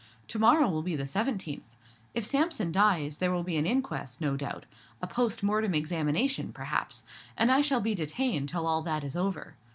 To 0.29 0.39
morrow 0.39 0.67
will 0.67 0.81
be 0.81 0.95
the 0.95 1.05
seventeenth. 1.05 1.77
If 2.15 2.25
Sampson 2.25 2.71
dies, 2.71 3.17
there 3.17 3.31
will 3.31 3.43
be 3.43 3.57
an 3.57 3.67
inquest, 3.67 4.19
no 4.19 4.35
doubt: 4.35 4.65
a 4.99 5.05
post 5.05 5.43
mortem 5.43 5.75
examination, 5.75 6.51
perhaps: 6.51 7.03
and 7.37 7.51
I 7.51 7.61
shall 7.61 7.81
be 7.81 7.93
detained 7.93 8.49
till 8.49 8.65
all 8.65 8.81
that 8.81 9.03
is 9.03 9.15
over. 9.15 9.57